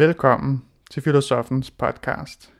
[0.00, 2.52] Velkommen til Filosofens podcast.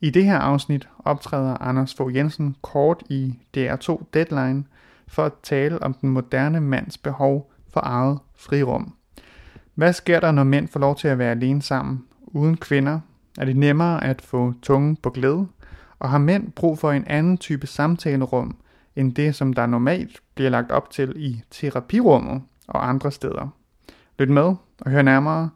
[0.00, 4.64] I det her afsnit optræder Anders Fogh Jensen kort i DR2 Deadline
[5.08, 8.94] for at tale om den moderne mands behov for eget frirum.
[9.74, 13.00] Hvad sker der, når mænd får lov til at være alene sammen uden kvinder?
[13.38, 15.46] Er det nemmere at få tungen på glæde?
[15.98, 18.56] Og har mænd brug for en anden type samtalerum
[18.96, 23.48] end det, som der normalt bliver lagt op til i terapirummet og andre steder?
[24.18, 25.50] Lyt med og hør nærmere.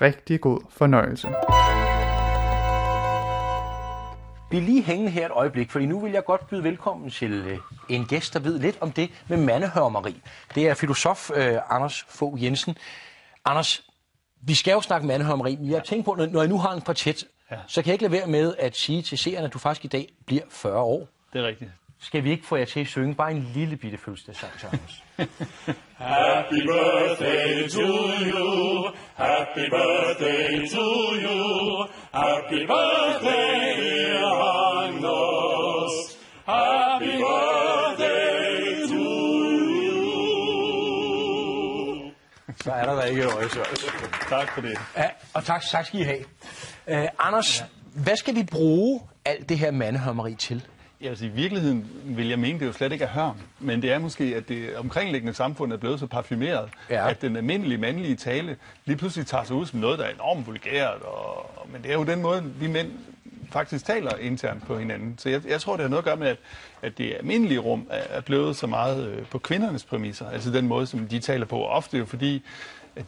[0.00, 1.28] Rigtig god fornøjelse.
[4.50, 7.58] Bliv lige hængende her et øjeblik, fordi nu vil jeg godt byde velkommen til øh,
[7.88, 10.22] en gæst, der ved lidt om det med mandehørmeri.
[10.54, 12.76] Det er filosof øh, Anders Fogh Jensen.
[13.44, 13.82] Anders,
[14.40, 17.24] vi skal jo snakke mandehørmeri, men jeg tænker på, når jeg nu har en portræt,
[17.50, 17.56] ja.
[17.66, 19.88] så kan jeg ikke lade være med at sige til seerne, at du faktisk i
[19.88, 21.08] dag bliver 40 år.
[21.32, 21.70] Det er rigtigt.
[22.00, 25.02] Skal vi ikke få jer til at synge bare en lille bitte fødselsdagssang til Anders?
[25.98, 27.80] Happy birthday to
[28.30, 28.90] you.
[29.16, 30.86] Happy birthday to
[31.24, 31.86] you.
[32.12, 36.18] Happy birthday, dear Anders.
[36.46, 39.04] Happy birthday to
[39.78, 40.14] you.
[42.64, 43.48] så er der da ikke et øje.
[44.28, 44.78] Tak for det.
[44.96, 46.24] Ja, og tak, tak skal I have.
[46.86, 47.64] Uh, Anders, ja.
[47.94, 50.66] hvad skal vi bruge alt det her mandehørmeri til?
[51.04, 53.82] Ja, altså, I virkeligheden vil jeg mene, det er jo slet ikke er hørm, men
[53.82, 57.08] det er måske, at det omkringliggende samfund er blevet så parfumeret, Ja.
[57.10, 60.46] at den almindelige mandlige tale lige pludselig tager sig ud som noget, der er enormt
[60.46, 61.02] vulgært.
[61.02, 62.90] Og, men det er jo den måde, vi mænd
[63.50, 65.14] faktisk taler internt på hinanden.
[65.18, 66.36] Så jeg, jeg tror, det har noget at gøre med, at,
[66.82, 70.30] at det almindelige rum er, er blevet så meget øh, på kvindernes præmisser.
[70.30, 71.64] Altså den måde, som de taler på.
[71.64, 72.42] Ofte jo fordi,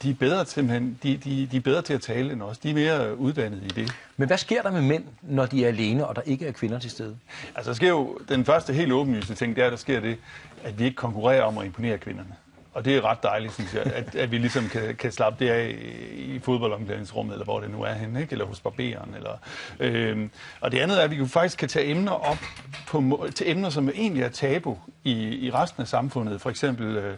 [0.03, 2.59] de er bedre til, simpelthen, de, de, de er bedre til at tale end os.
[2.59, 3.92] De er mere uddannede i det.
[4.17, 6.79] Men hvad sker der med mænd, når de er alene, og der ikke er kvinder
[6.79, 7.17] til stede?
[7.55, 10.19] Altså, der sker jo, den første helt åbenlyse ting, det er, at der sker det,
[10.64, 12.37] at vi ikke konkurrerer om at imponere kvinderne.
[12.77, 15.51] Og det er ret dejligt, synes jeg, at, at vi ligesom kan, kan slappe det
[15.51, 15.77] af
[16.12, 18.33] i, fodboldomklædningsrummet, eller hvor det nu er henne, ikke?
[18.33, 19.14] eller hos barberen.
[19.17, 19.39] Eller,
[19.80, 20.30] øhm,
[20.61, 22.39] og det andet er, at vi jo faktisk kan tage emner op
[22.86, 25.13] på, til emner, som egentlig er tabu i,
[25.47, 26.41] i resten af samfundet.
[26.41, 27.17] For eksempel, øh,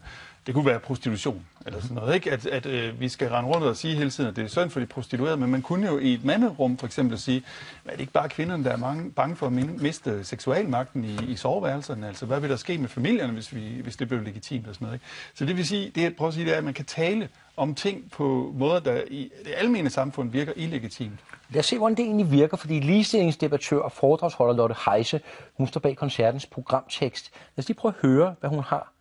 [0.49, 2.15] det kunne være prostitution, eller sådan noget.
[2.15, 2.33] Ikke?
[2.33, 4.71] At, at øh, vi skal rende rundt og sige hele tiden, at det er synd
[4.71, 7.43] for de prostituerede, men man kunne jo i et manderum for eksempel sige,
[7.85, 11.17] at det ikke bare kvinderne, der er mange, bange for at min- miste seksualmagten i,
[11.33, 12.09] i soveværelserne.
[12.09, 14.85] Altså, hvad vil der ske med familierne, hvis, vi, hvis det blev legitimt og sådan
[14.85, 14.95] noget.
[14.97, 15.07] Ikke?
[15.35, 17.29] Så det vil sige, det jeg prøver at sige, det er, at man kan tale
[17.57, 21.19] om ting på måder, der i det almene samfund virker illegitimt.
[21.51, 25.21] Lad os se, hvordan det egentlig virker, fordi ligestillingsdebattør og foredragsholder Lotte Heise,
[25.57, 27.31] hun står bag koncertens programtekst.
[27.57, 28.93] Lad os lige prøve at høre, hvad hun har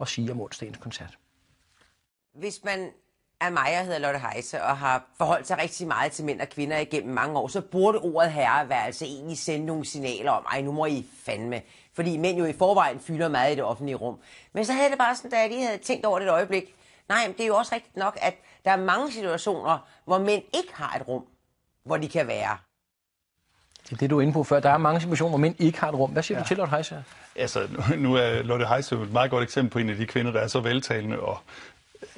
[0.00, 1.18] at sige om onsdagens koncert.
[2.34, 2.92] Hvis man
[3.40, 6.48] er mig jeg hedder Lotte Heise og har forholdt sig rigtig meget til mænd og
[6.48, 10.72] kvinder igennem mange år, så burde ordet herreværelse egentlig sende nogle signaler om, ej nu
[10.72, 11.62] må I fandme.
[11.94, 14.18] Fordi mænd jo i forvejen fylder meget i det offentlige rum.
[14.52, 16.74] Men så havde det bare sådan, da jeg lige havde tænkt over det et øjeblik.
[17.08, 18.34] Nej, men det er jo også rigtigt nok, at
[18.64, 21.26] der er mange situationer, hvor mænd ikke har et rum,
[21.84, 22.58] hvor de kan være.
[23.86, 24.60] Det er det, du er inde på før.
[24.60, 26.10] Der er mange situationer, hvor mænd ikke har et rum.
[26.10, 26.42] Hvad siger ja.
[26.42, 27.04] du til, Lotte Heise?
[27.36, 27.60] Altså,
[27.96, 30.46] nu- er Lotte Heise et meget godt eksempel på en af de kvinder, der er
[30.46, 31.38] så veltalende og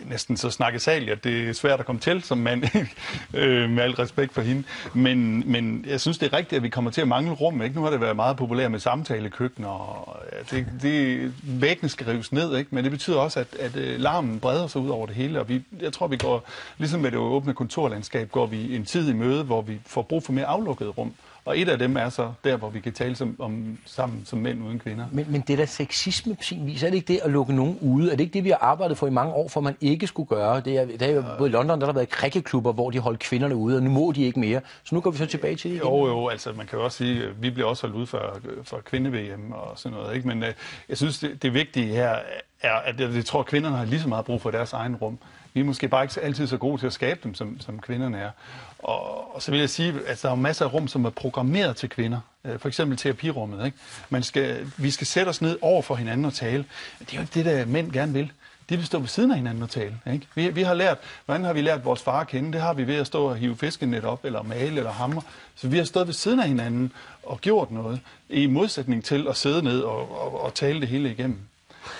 [0.04, 2.64] næsten så snakkesalig, at det er svært at komme til som mand,
[3.34, 4.64] øh, med al respekt for hende.
[4.94, 7.62] Men, men jeg synes, det er rigtigt, at vi kommer til at mangle rum.
[7.62, 7.76] Ikke?
[7.76, 12.32] Nu har det været meget populært med samtalekøkkener, og ja, det, det, væggene skal rives
[12.32, 12.74] ned, ikke?
[12.74, 15.40] men det betyder også, at, at øh, larmen breder sig ud over det hele.
[15.40, 19.10] Og vi, jeg tror, vi går, ligesom med det åbne kontorlandskab, går vi en tid
[19.10, 21.14] i møde, hvor vi får brug for mere aflukket rum.
[21.48, 24.38] Og et af dem er så der, hvor vi kan tale som, om, sammen som
[24.38, 25.06] mænd uden kvinder.
[25.12, 27.78] Men, men det der sexisme på sin vis, er det ikke det at lukke nogen
[27.80, 28.12] ude?
[28.12, 30.26] Er det ikke det, vi har arbejdet for i mange år, for man ikke skulle
[30.26, 30.60] gøre?
[30.60, 32.98] Det er, det er jo, både i London der har der været crickeklubber, hvor de
[32.98, 34.60] holdt kvinderne ude, og nu må de ikke mere.
[34.84, 35.88] Så nu går vi så tilbage til det igen.
[35.88, 38.40] Jo, jo, altså man kan jo også sige, at vi bliver også holdt ud for,
[38.62, 40.16] for kvinde-VM og sådan noget.
[40.16, 40.28] Ikke?
[40.28, 40.52] Men øh,
[40.88, 42.16] jeg synes, det, det vigtige her
[42.62, 44.96] er, at jeg, jeg tror, at kvinderne har lige så meget brug for deres egen
[44.96, 45.18] rum.
[45.58, 48.18] Vi er måske bare ikke altid så gode til at skabe dem, som, som kvinderne
[48.18, 48.30] er.
[48.78, 51.76] Og, og så vil jeg sige, at der er masser af rum, som er programmeret
[51.76, 52.20] til kvinder.
[52.44, 53.66] Øh, For eksempel terapirummet.
[53.66, 53.78] Ikke?
[54.10, 56.64] Man skal, vi skal sætte os ned over for hinanden og tale.
[56.98, 58.32] Det er jo ikke det, der mænd gerne vil.
[58.68, 59.96] De vil stå ved siden af hinanden og tale.
[60.12, 60.26] Ikke?
[60.34, 62.52] Vi, vi har lært, hvordan har vi lært vores far at kende?
[62.52, 65.22] Det har vi ved at stå og hive fiskenet op, eller male, eller hamre.
[65.54, 69.36] Så vi har stået ved siden af hinanden og gjort noget, i modsætning til at
[69.36, 71.38] sidde ned og, og, og tale det hele igennem.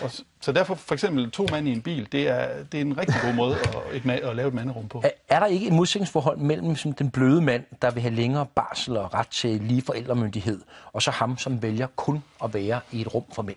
[0.02, 2.84] Og, s- så derfor for eksempel to mænd i en bil, det er, det er
[2.84, 5.00] en rigtig god måde at, et, at lave et manderum på.
[5.04, 8.46] Er, er der ikke et modsætningsforhold mellem sådan, den bløde mand, der vil have længere
[8.46, 10.60] barsel og ret til lige forældremyndighed,
[10.92, 13.56] og så ham, som vælger kun at være i et rum for mænd?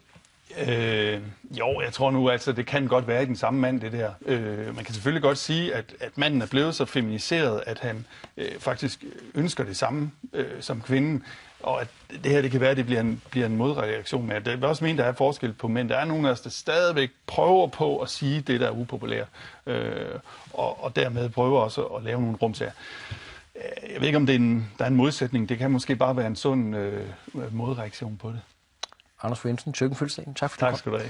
[0.68, 3.92] Øh, jo, jeg tror nu, altså det kan godt være i den samme mand, det
[3.92, 4.12] der.
[4.26, 8.06] Øh, man kan selvfølgelig godt sige, at, at manden er blevet så feminiseret, at han
[8.38, 9.04] øh, faktisk
[9.36, 11.24] ønsker det samme øh, som kvinden.
[11.64, 11.88] Og at
[12.24, 14.42] det her det kan være, at det bliver en, bliver en modreaktion med.
[14.42, 15.90] Det vil også mene, at der er forskel på mænd.
[15.90, 19.28] Der er nogle af os, der stadigvæk prøver på at sige det, der er upopulært,
[19.66, 20.06] øh,
[20.54, 22.72] og, og dermed prøver også at lave nogle rumsager.
[23.94, 25.50] Jeg ved ikke, om det er en, der er en modsætning.
[25.50, 27.08] Det kan måske bare være en sund øh,
[27.52, 28.42] modreaktion på det.
[29.24, 30.34] Anders Jensen, Fødselsdagen.
[30.34, 30.80] Tak for Tak det.
[30.80, 31.10] skal du have.